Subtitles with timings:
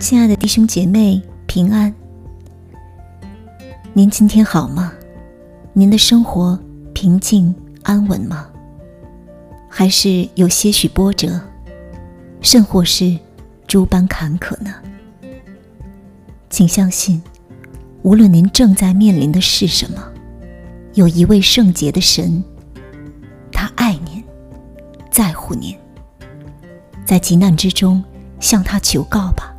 [0.00, 1.94] 亲爱的弟兄姐妹，平安。
[3.92, 4.94] 您今天好吗？
[5.74, 6.58] 您的生活
[6.94, 8.48] 平静安稳吗？
[9.68, 11.38] 还是有些许波折，
[12.40, 13.14] 甚或是
[13.66, 14.74] 诸般坎坷呢？
[16.48, 17.22] 请相信，
[18.00, 20.02] 无论您正在面临的是什么，
[20.94, 22.42] 有一位圣洁的神，
[23.52, 24.24] 他爱您，
[25.10, 25.76] 在乎您，
[27.04, 28.02] 在急难之中
[28.40, 29.49] 向他求告吧。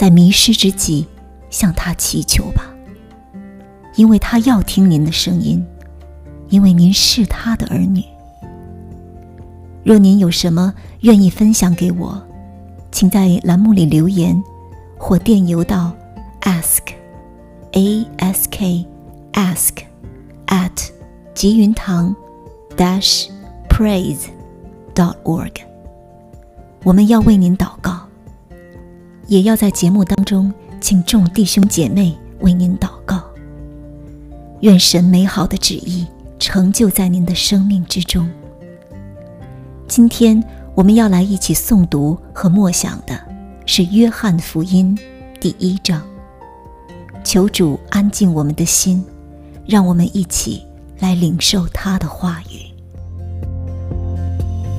[0.00, 1.04] 在迷失之际，
[1.50, 2.74] 向他祈求吧，
[3.96, 5.62] 因为他要听您的声音，
[6.48, 8.02] 因为您是他的儿女。
[9.84, 12.18] 若您有什么愿意分享给我，
[12.90, 14.42] 请在栏目里留言，
[14.96, 15.94] 或电邮到
[16.40, 16.80] ask
[17.72, 18.86] a s k
[19.34, 19.84] ask
[20.46, 20.88] at
[21.34, 22.16] 吉云堂
[22.74, 23.28] dash
[23.68, 24.28] praise
[24.94, 25.56] dot org。
[26.84, 27.99] 我们要为您祷告。
[29.30, 33.22] 也要在节目当中，请众弟兄姐妹为您祷告。
[34.62, 36.04] 愿神美好的旨意
[36.40, 38.28] 成就在您的生命之中。
[39.86, 40.42] 今天
[40.74, 43.16] 我们要来一起诵读和默想的
[43.66, 44.98] 是《约翰福音》
[45.40, 46.02] 第一章。
[47.22, 49.04] 求主安静我们的心，
[49.64, 50.66] 让我们一起
[50.98, 52.66] 来领受他的话语。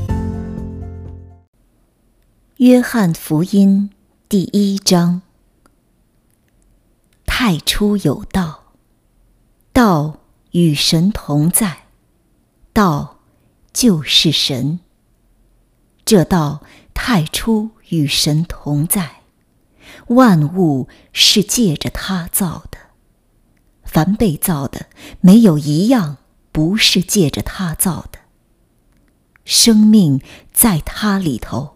[2.57, 3.89] 《约翰福音》。
[4.31, 5.23] 第一章。
[7.25, 8.75] 太初有道，
[9.73, 11.87] 道与神同在，
[12.71, 13.19] 道
[13.73, 14.79] 就是神。
[16.05, 16.61] 这道
[16.93, 19.23] 太初与神同在，
[20.07, 22.77] 万物是借着他造的。
[23.83, 24.85] 凡被造的，
[25.19, 26.15] 没有一样
[26.53, 28.19] 不是借着他造的。
[29.43, 30.21] 生命
[30.53, 31.75] 在他里头，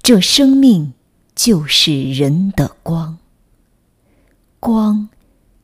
[0.00, 0.94] 这生命。
[1.42, 3.16] 就是人的光，
[4.58, 5.08] 光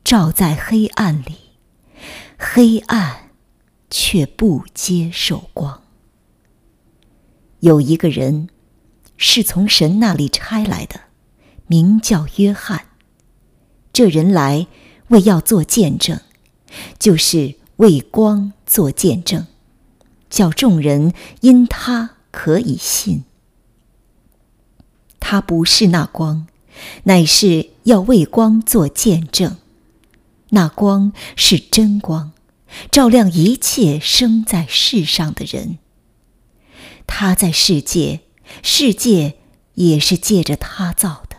[0.02, 1.36] 照在黑暗里，
[2.38, 3.28] 黑暗
[3.90, 5.82] 却不接受光。
[7.60, 8.48] 有一个人
[9.18, 10.98] 是从神那里差来的，
[11.66, 12.86] 名叫约翰。
[13.92, 14.66] 这人来
[15.08, 16.18] 为要做见证，
[16.98, 19.46] 就是为光做见证，
[20.30, 21.12] 叫众人
[21.42, 23.24] 因他可以信。
[25.28, 26.46] 他不是那光，
[27.02, 29.56] 乃是要为光做见证。
[30.50, 32.30] 那光是真光，
[32.92, 35.78] 照亮一切生在世上的人。
[37.08, 38.20] 他在世界，
[38.62, 39.34] 世界
[39.74, 41.38] 也是借着他造的，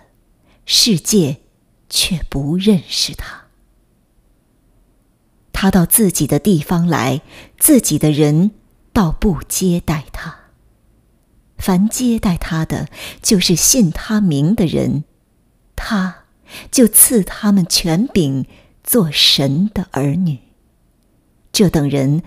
[0.66, 1.38] 世界
[1.90, 3.44] 却不认识他。
[5.54, 7.22] 他到自己的地方来，
[7.58, 8.52] 自己的人
[8.92, 10.37] 倒不接待他。
[11.58, 12.88] 凡接待他的，
[13.22, 15.04] 就是信他名的人，
[15.76, 16.26] 他
[16.72, 18.46] 就赐他们权柄，
[18.84, 20.40] 做神的儿女。
[21.52, 22.22] 这等人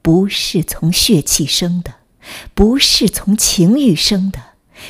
[0.00, 1.94] 不是从血气生的，
[2.54, 4.40] 不是从情欲生的，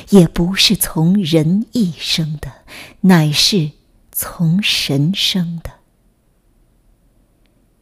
[0.09, 2.63] 也不是从人意生的，
[3.01, 3.71] 乃是
[4.11, 5.71] 从神生的。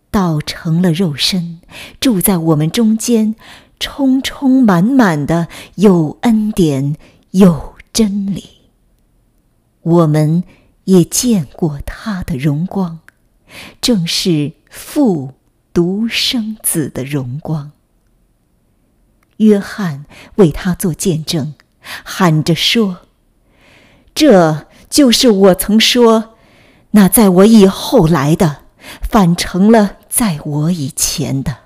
[0.10, 1.60] 道成了肉身，
[2.00, 3.36] 住在我们中间。
[3.86, 6.96] 充充满满的有恩典
[7.30, 8.44] 有真理，
[9.84, 10.44] 我们
[10.86, 13.02] 也见过他的荣光，
[13.80, 15.36] 正是父
[15.72, 17.74] 独生子的荣光。
[19.38, 20.06] 约翰
[20.38, 21.54] 为他做见证，
[22.04, 23.02] 喊着说
[24.16, 26.34] ：“这就是我曾说，
[26.92, 28.64] 那在我以后来的，
[29.04, 31.58] 反成了在我以前的，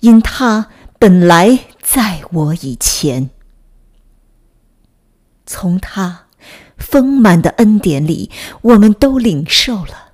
[0.00, 0.66] 因他。”
[1.00, 3.30] 本来在我以前，
[5.46, 6.26] 从他
[6.76, 8.32] 丰满的恩典里，
[8.62, 10.12] 我们都领受了，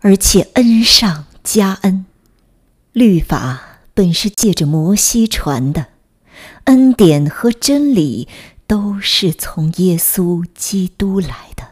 [0.00, 2.04] 而且恩上加恩。
[2.92, 5.86] 律法本是借着摩西传的，
[6.64, 8.28] 恩典和真理
[8.66, 11.68] 都是从耶稣基督来的。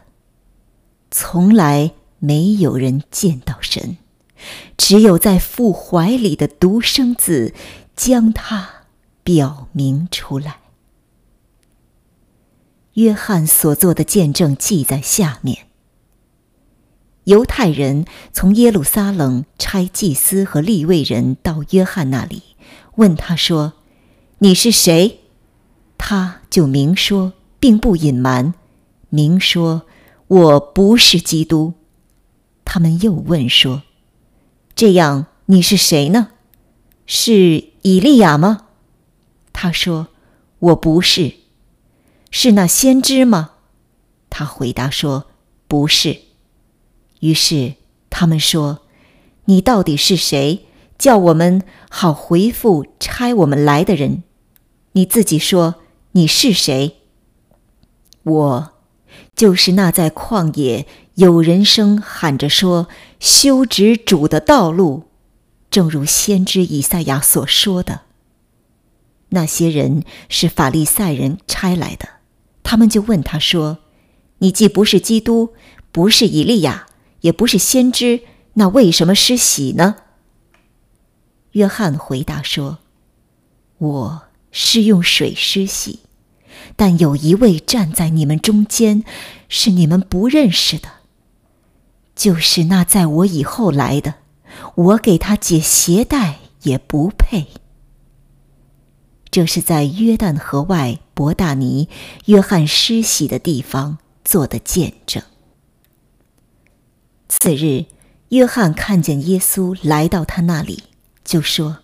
[1.11, 3.97] 从来没有人见到神，
[4.75, 7.53] 只有在父怀里的独生子。
[7.97, 8.69] 将它
[9.23, 10.59] 表明出来。
[12.93, 15.67] 约翰所做的见证记在下面。
[17.25, 22.41] 犹太人从耶路撒冷差祭司和立位人到约翰那里，
[22.95, 23.73] 问他说
[24.39, 25.19] ：“你是谁？”
[25.97, 28.53] 他就明说，并不隐瞒，
[29.09, 29.81] 明说
[30.27, 31.73] ：“我不是基督。”
[32.63, 33.83] 他们又问说
[34.73, 36.29] ：“这样你是谁呢？
[37.05, 38.67] 是？”以利亚吗？
[39.53, 40.07] 他说
[40.59, 41.35] ：“我不是。”
[42.29, 43.51] 是那先知吗？
[44.29, 45.27] 他回答说
[45.67, 46.19] ：“不是。”
[47.21, 47.75] 于是
[48.09, 48.81] 他们说
[49.45, 50.65] ：“你到底是谁？
[50.97, 54.23] 叫我们好回复差我们来的人。
[54.91, 55.75] 你自己说
[56.11, 56.97] 你是谁？”
[58.23, 58.73] 我，
[59.35, 60.85] 就是那在旷野
[61.15, 62.87] 有人声喊着说
[63.19, 65.05] ：“修直主的道路。”
[65.69, 68.01] 正如先知以赛亚所说的，
[69.29, 72.07] 那些人是法利赛人差来的，
[72.63, 73.79] 他们就问他说
[74.39, 75.53] ：“你既不是基督，
[75.91, 76.87] 不是以利亚，
[77.21, 78.21] 也不是先知，
[78.53, 79.97] 那为什么施洗呢？”
[81.51, 82.79] 约翰回答说
[83.77, 84.21] ：“我
[84.51, 85.99] 是用水施洗，
[86.75, 89.03] 但有一位站在你们中间，
[89.49, 90.87] 是你们不认识的，
[92.15, 94.15] 就是那在我以后来的。”
[94.75, 97.47] 我给他解鞋带也不配。
[99.29, 101.89] 这是在约旦河外伯大尼
[102.25, 105.21] 约翰施洗的地方做的见证。
[107.27, 107.85] 次日，
[108.29, 110.83] 约翰看见耶稣来到他那里，
[111.23, 111.79] 就说：“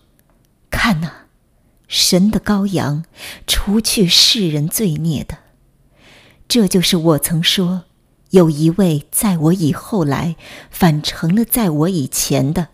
[0.71, 1.27] 看哪，
[1.87, 3.05] 神的羔羊，
[3.45, 5.39] 除去世人罪孽的。
[6.47, 7.83] 这就是我曾说。”
[8.33, 10.35] 有一位在我以后来，
[10.71, 12.69] 反成了在我以前的，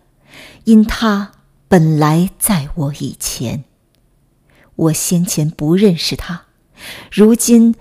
[0.64, 1.32] 因他
[1.68, 3.64] 本来在我以前。
[4.74, 6.46] 我先前不认识他，
[7.12, 7.74] 如今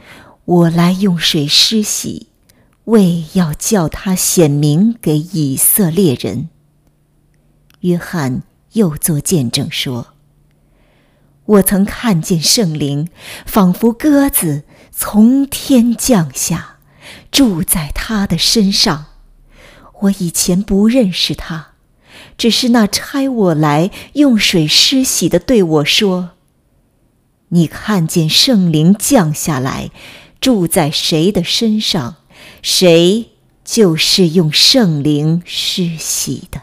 [0.43, 2.27] 我来用水施洗，
[2.83, 6.49] 为要叫他显明给以色列人。
[7.79, 8.43] 约翰
[8.73, 10.07] 又作见证说
[11.45, 13.07] ：“我曾看见圣灵，
[13.45, 16.75] 仿佛鸽子从天降下。”
[17.31, 19.05] 住在他的身上，
[20.01, 21.73] 我以前不认识他，
[22.37, 26.31] 只是那差我来用水施洗的对我说
[27.49, 29.91] ：“你看见圣灵降下来，
[30.39, 32.15] 住在谁的身上，
[32.61, 33.31] 谁
[33.63, 36.61] 就是用圣灵施洗的。”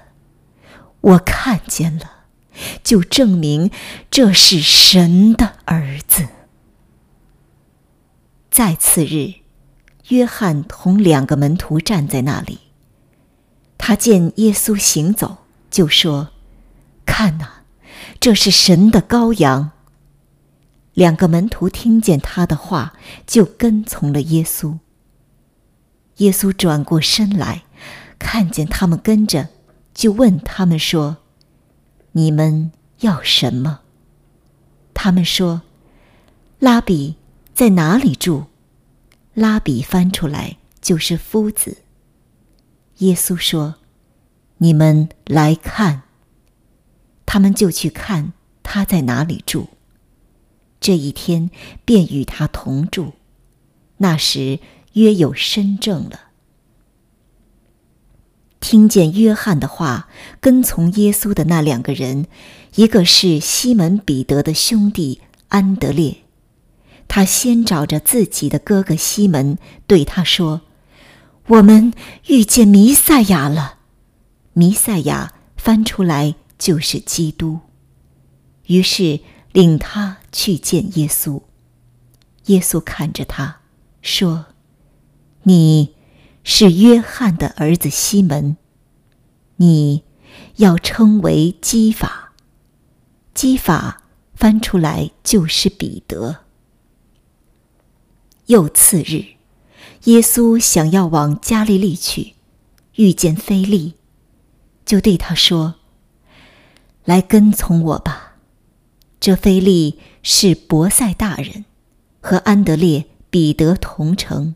[1.03, 2.25] 我看见了，
[2.83, 3.71] 就证明
[4.11, 6.27] 这是神的儿子。
[8.51, 9.46] 在次日。
[10.09, 12.61] 约翰同两个门徒站在那里，
[13.77, 15.39] 他见耶稣行走，
[15.71, 16.29] 就说
[17.05, 17.65] ：“看哪，
[18.21, 19.73] 这是神的羔羊。”
[20.95, 22.95] 两个门徒听见他的话，
[23.27, 24.79] 就跟从了耶稣。
[26.19, 27.65] 耶稣转过身来，
[28.19, 29.49] 看见他们跟着，
[29.93, 31.19] 就问他们说
[32.13, 33.81] ：“你们要什么？”
[34.95, 35.63] 他们说
[36.61, 37.17] ：“拉比
[37.53, 38.45] 在哪里住？”
[39.37, 41.83] 拉比翻出来就是夫子。
[42.99, 43.75] 耶稣说
[44.59, 46.05] ：“你们来看。”
[47.27, 49.69] 他们就去看他在哪里住。
[50.81, 51.51] 这一天
[51.85, 53.13] 便与他同住。
[53.99, 54.59] 那时
[54.95, 56.31] 约有深正了。
[58.59, 60.09] 听见约翰的话，
[60.41, 62.27] 跟从耶稣的那两个人，
[62.77, 66.23] 一个是西门彼得的兄弟安德烈。
[67.17, 70.61] 他先找着自己的哥哥西门，对他说
[71.49, 71.95] ：“我们
[72.27, 73.79] 遇见弥赛亚了。”
[74.53, 77.61] 弥赛亚翻出来就是基督。
[78.67, 79.21] 于是
[79.53, 81.41] 领他去见耶稣。
[82.49, 83.61] 耶稣看着他
[84.03, 84.49] 说
[85.45, 85.95] ：“你
[86.45, 88.59] 是约翰的儿子西门，
[89.57, 90.05] 你
[90.57, 92.35] 要称为基法。
[93.33, 94.03] 基法
[94.35, 96.41] 翻出来就是彼得。”
[98.47, 99.25] 又次日，
[100.05, 102.35] 耶稣想要往加利利去，
[102.95, 103.95] 遇见菲利，
[104.85, 105.77] 就对他说
[107.05, 108.37] ：“来跟从我吧。”
[109.19, 111.65] 这菲利是伯赛大人，
[112.21, 114.55] 和安德烈、彼得同城。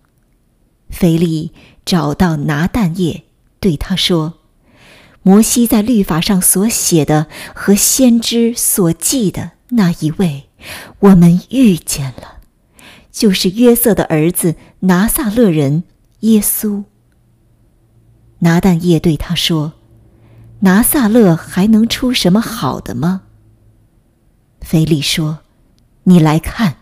[0.88, 1.52] 菲利
[1.84, 3.24] 找到拿但业，
[3.58, 4.34] 对他说
[5.22, 10.48] ：“摩西在律法上所写的和先知所记的那一位，
[11.00, 12.38] 我们遇见了。”
[13.20, 15.84] 就是约瑟的儿子拿撒勒人
[16.20, 16.84] 耶稣。
[18.38, 19.74] 拿但业对他说
[20.60, 23.24] ：“拿撒勒还能出什么好的吗？”
[24.64, 25.40] 腓力说
[26.04, 26.78] ：“你来看。”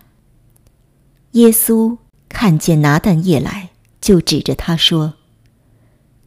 [1.32, 5.14] 耶稣看见拿但业来，就指着他说：“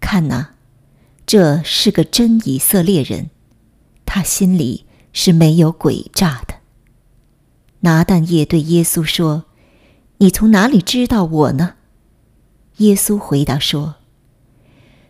[0.02, 0.56] 看哪，
[1.26, 3.30] 这是个真以色列人，
[4.06, 6.56] 他心里是没有诡诈的。”
[7.80, 9.46] 拿但业对耶稣说。
[10.22, 11.74] 你从哪里知道我呢？
[12.78, 13.96] 耶稣回答说：“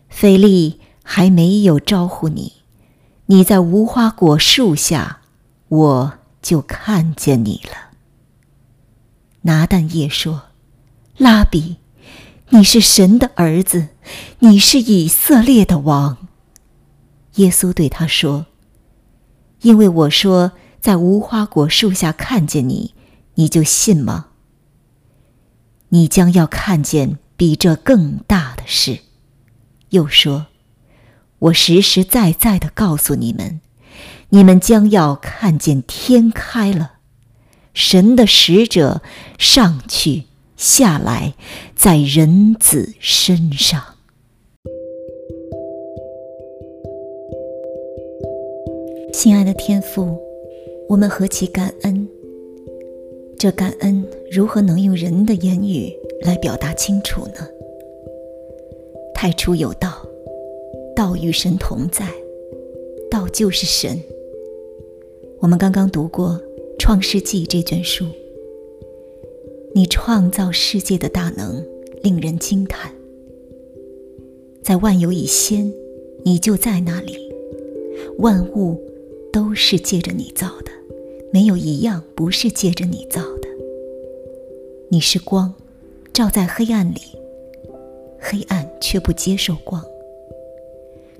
[0.08, 2.54] 腓力还没有招呼你，
[3.26, 5.20] 你在无花果树下，
[5.68, 7.90] 我就看见你了。”
[9.42, 10.44] 拿但业说
[11.18, 11.76] ：“拉比，
[12.48, 13.88] 你是神的儿子，
[14.38, 16.26] 你是以色列的王。”
[17.36, 18.46] 耶稣对他说
[19.60, 22.94] ：“因为我说在无花果树下看见你，
[23.34, 24.28] 你就信吗？
[25.94, 29.00] 你将要看见比这更大的事。”
[29.90, 30.46] 又说
[31.38, 33.60] ：“我实实在在的告诉你们，
[34.30, 36.94] 你们将要看见天开了，
[37.74, 39.02] 神的使者
[39.38, 40.24] 上去
[40.56, 41.34] 下来，
[41.76, 43.82] 在人子身上。”
[49.12, 50.18] 亲爱的天父，
[50.88, 52.08] 我们何其感恩！
[53.42, 57.44] 这感恩如何能用人的言语来表达清楚呢？
[59.12, 60.06] 太初有道，
[60.94, 62.08] 道与神同在，
[63.10, 64.00] 道就是神。
[65.40, 66.40] 我们刚刚读过
[66.78, 68.06] 《创世纪》这卷书，
[69.74, 71.66] 你创造世界的大能
[72.00, 72.92] 令人惊叹。
[74.62, 75.74] 在万有以先，
[76.22, 77.18] 你就在那里，
[78.18, 78.80] 万物。
[79.32, 80.70] 都是借着你造的，
[81.32, 83.22] 没有一样不是借着你造。
[84.92, 85.54] 你是光，
[86.12, 87.00] 照在黑暗里，
[88.20, 89.82] 黑暗却不接受光。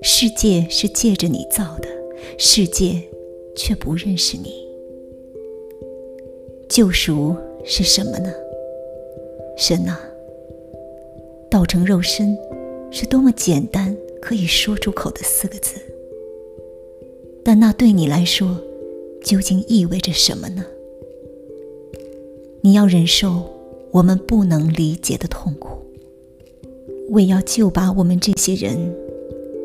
[0.03, 1.89] 世界是借着你造的，
[2.39, 3.03] 世界
[3.57, 4.69] 却不认识你。
[6.69, 8.31] 救赎是什么呢？
[9.57, 9.99] 神啊，
[11.51, 12.37] 道成肉身，
[12.91, 15.81] 是多么简单可以说出口的四个字。
[17.43, 18.61] 但那对你来说，
[19.25, 20.63] 究竟意味着什么呢？
[22.61, 23.51] 你要忍受
[23.93, 25.77] 我们不能理解的痛苦，
[27.11, 28.75] 为要救拔我们这些人、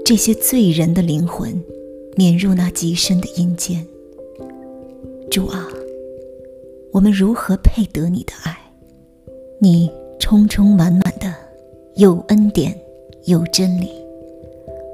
[0.04, 1.64] 这些罪人的灵魂，
[2.18, 3.88] 免入那极深的阴间。
[5.32, 5.66] 主啊，
[6.92, 8.58] 我们如何配得你的爱？
[9.60, 11.34] 你充充满满的，
[11.96, 12.78] 有恩典，
[13.24, 13.90] 有真理。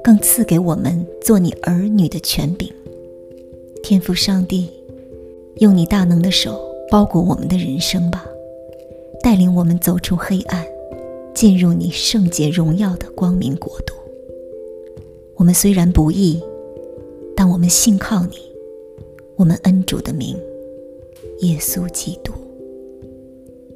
[0.04, 2.70] 更赐给我们做你儿女的权柄，
[3.82, 4.70] 天父上帝，
[5.56, 8.24] 用你大能的手包裹我们的人生吧，
[9.24, 10.62] 带领我们走出黑暗，
[11.34, 13.94] 进入你圣洁荣耀的光明国度。
[15.34, 16.42] 我们虽然不易，
[17.34, 18.36] 但我们信靠你，
[19.36, 20.36] 我们恩主的名，
[21.40, 22.34] 耶稣基督，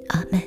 [0.09, 0.39] 阿门。